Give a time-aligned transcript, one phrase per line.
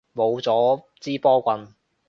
[0.15, 1.75] 冇咗支波棍